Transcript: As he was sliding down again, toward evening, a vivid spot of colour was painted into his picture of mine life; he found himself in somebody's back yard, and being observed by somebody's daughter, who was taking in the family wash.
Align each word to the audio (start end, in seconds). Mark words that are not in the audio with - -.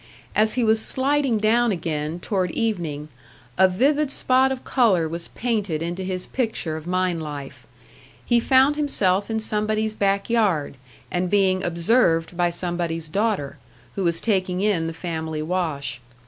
As 0.35 0.53
he 0.53 0.63
was 0.63 0.83
sliding 0.83 1.37
down 1.37 1.71
again, 1.71 2.19
toward 2.19 2.49
evening, 2.49 3.09
a 3.55 3.67
vivid 3.67 4.09
spot 4.09 4.51
of 4.51 4.63
colour 4.63 5.07
was 5.07 5.27
painted 5.27 5.83
into 5.83 6.03
his 6.03 6.25
picture 6.25 6.75
of 6.75 6.87
mine 6.87 7.19
life; 7.19 7.67
he 8.25 8.39
found 8.39 8.77
himself 8.77 9.29
in 9.29 9.39
somebody's 9.39 9.93
back 9.93 10.27
yard, 10.27 10.75
and 11.11 11.29
being 11.29 11.61
observed 11.63 12.35
by 12.35 12.49
somebody's 12.49 13.09
daughter, 13.09 13.59
who 13.93 14.03
was 14.03 14.21
taking 14.21 14.59
in 14.61 14.87
the 14.87 14.93
family 14.93 15.43
wash. 15.43 16.01